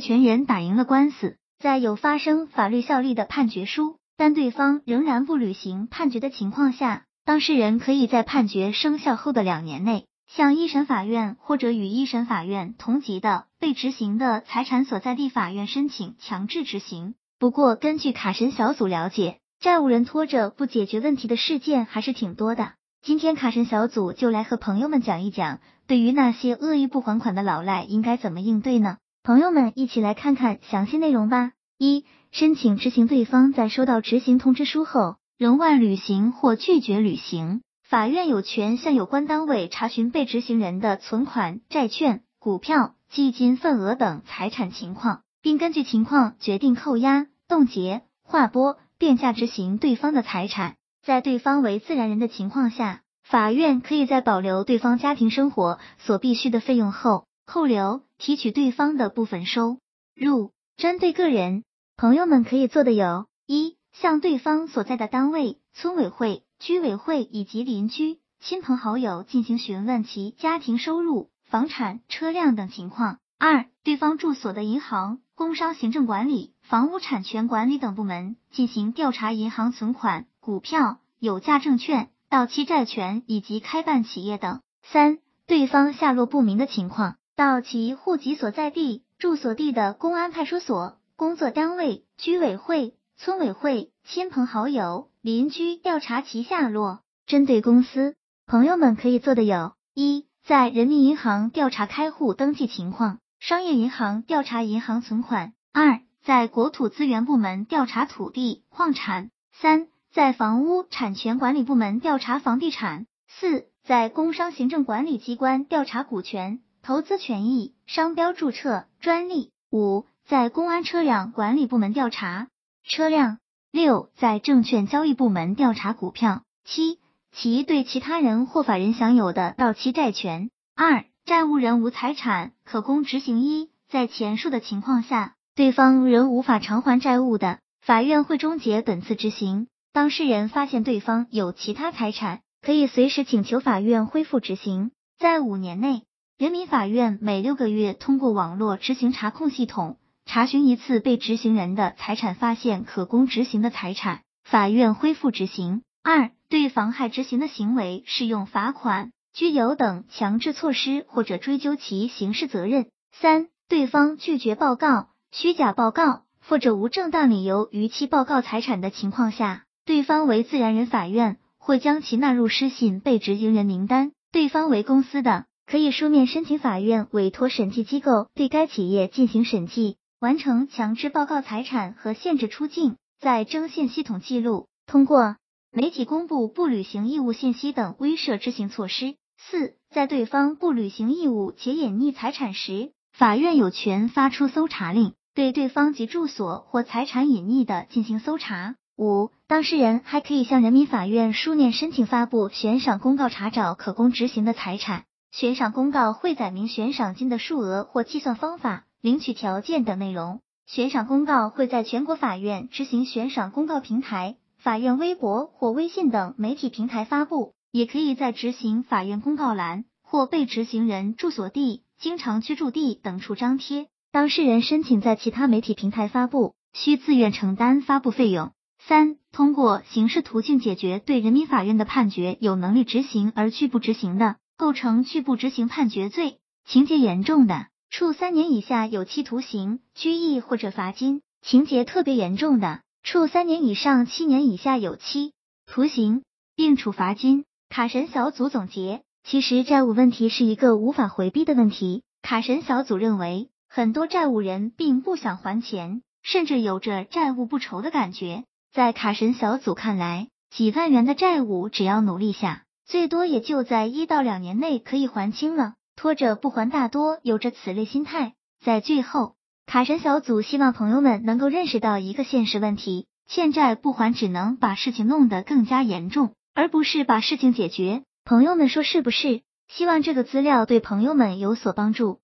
[0.00, 17.14] 权人打赢了官司，在有发生法律效力的判决书，但对方仍然不履行判决的情况下，当事人可以在判决生效后的两年内，向一审法院或者与一审法院同级的被执行的财产所在地法院申请强制执行。
[17.38, 22.72] 不过，根据卡神小组了解，债务人拖着不解决问题的事件还是挺多的。
[23.00, 28.98] 今天卡神小组就来和朋友们讲一讲，对于那些恶意不还款的老赖应该怎么应对呢？
[29.22, 31.52] 朋友们一起来看看详细内容吧。
[31.78, 50.74] 一、申请执行对方在收到执行通知书后仍未履行或拒绝履行，法院有权向有关单位查询被执行人的存款、债券、股票、基金份额等财产情况，并根据情况决定扣押、冻结、划拨、变价执行对方的财产。
[51.04, 59.78] 在对方为自然人的情况下，法院可以在保留对方家庭生活所必需的费用后，扣留、提取对方的部分收
[60.14, 60.52] 入。
[60.76, 61.64] 针对个人，
[61.96, 80.26] 朋友们可以做的有：一、向对方所在的单位、村委会、居委会以及邻居、亲朋好友进行询问其家庭收入、房产、车辆等情况；二、对方住所的银行、工商行政管理、房屋产权管理等部门进行调查银行存款。
[80.38, 84.60] 股票、有价证券、到期债权以及开办企业等。
[84.82, 96.98] 三、对方下落不明的情况，到其户籍所在地、住所地的公安派出所、工作单位、居委会、村委会、亲朋好友、邻居调查其下落。
[97.28, 109.86] 针对公司，朋友们可以做的有：一、在人民银行调查开户登记情况，商业银行调查银行存款；二、在国土资源部门调查土地、矿产；三。
[110.10, 122.48] 在房屋产权管理部门调查房地产；四，在工商行政管理机关调查股权、投资权益、商标注册、专利；五，在公安车辆管理部门调查
[122.84, 123.38] 车辆；
[123.70, 126.98] 六，在证券交易部门调查股票；七，
[127.32, 130.50] 其对其他人或法人享有的到期债权。
[130.74, 133.40] 二，债务人无财产可供执行。
[133.40, 139.66] 一，在前述的情况下，对方仍无法偿还债务的，法院会终结本次执行。
[139.92, 144.90] 当事人发现对方有其他财产，可以随时请求法院恢复执行。
[145.18, 146.04] 在五年内，
[146.38, 155.82] 人民法院每六个月通过网络执行查控系统查询一次被执行人的财产，发现可供执行的财产，法院恢复执行。
[156.04, 162.86] 二、对妨害执行的行为适用罚款、拘留等强制措施，或者追究其刑事责任。
[163.10, 169.64] 三、对方拒绝报告、虚假报告或者无正当理由逾期报告财产的情况下。
[169.84, 185.36] 对方为自然人，法院会将其纳入失信被执行人名单；对方为公司的，可以书面申请法院委托审计机构对该企业进行审计，完成强制报告财产和限制出境，在征信系统记录，通过
[185.70, 189.16] 媒体公布不履行义务信息等威慑执行措施。
[189.36, 198.76] 四，在对方不履行义务且隐匿财产时，法院有权发出搜查令，对对方及住所或财产隐匿的进行搜查。
[198.96, 205.04] 五，当事人还可以向人民法院书面申请发布悬赏公告，查找可供执行的财产。
[205.30, 210.40] 悬赏公告会载明悬赏金的数额或计算方法、领取条件等内容。
[210.66, 223.86] 悬赏公告会在全国法院执行悬赏公告平台、法院微博或微信等媒体平台发布，也可以在执行法院公告栏或被执行人住所地、经常居住地等处张贴。
[224.10, 228.52] 当事人申请在其他媒体平台发布，需自愿承担发布费用。
[228.78, 245.32] 三、通过刑事途径解决对人民法院的判决有能力执行而拒不执行的，构成拒不执行判决罪；情节严重的，处三年以下有期徒刑、拘役或者罚金；情节特别严重的，处三年以上七年以下有期
[245.64, 246.24] 徒刑，
[246.56, 247.44] 并处罚金。
[247.68, 252.02] 卡神小组总结：其实债务问题是一个无法回避的问题。
[252.20, 258.42] 卡神小组认为，很多债务人并不想还钱，甚至有着债务不愁的感觉。
[258.72, 265.74] 在卡神小组看来，几万元的债务只要努力下，最多也就在一到两年内可以还清了。
[265.94, 268.32] 拖着不还，大多有着此类心态。
[268.64, 269.34] 在最后，
[269.66, 278.04] 卡神小组希望朋友们能够认识到一个现实问题：欠债不还只能把事情弄得更加严重，而不是把事情解决。
[278.24, 279.42] 朋友们说是不是？
[279.68, 282.20] 希望这个资料对朋友们有所帮助。